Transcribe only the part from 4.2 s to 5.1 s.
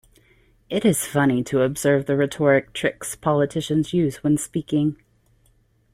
when speaking.